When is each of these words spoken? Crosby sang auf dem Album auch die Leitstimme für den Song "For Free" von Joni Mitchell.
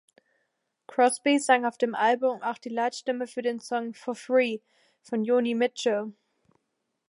Crosby 0.87 1.37
sang 1.37 1.63
auf 1.63 1.77
dem 1.77 1.93
Album 1.93 2.41
auch 2.41 2.57
die 2.57 2.69
Leitstimme 2.69 3.27
für 3.27 3.43
den 3.43 3.59
Song 3.59 3.93
"For 3.93 4.15
Free" 4.15 4.57
von 5.03 5.23
Joni 5.23 5.53
Mitchell. 5.53 6.11